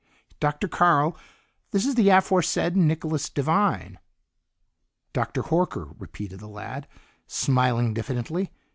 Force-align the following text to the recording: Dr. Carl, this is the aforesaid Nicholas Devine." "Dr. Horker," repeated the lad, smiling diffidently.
Dr. 0.39 0.67
Carl, 0.67 1.15
this 1.69 1.85
is 1.85 1.93
the 1.93 2.09
aforesaid 2.09 2.75
Nicholas 2.75 3.29
Devine." 3.29 3.99
"Dr. 5.13 5.43
Horker," 5.43 5.93
repeated 5.99 6.39
the 6.39 6.47
lad, 6.49 6.87
smiling 7.27 7.93
diffidently. 7.93 8.51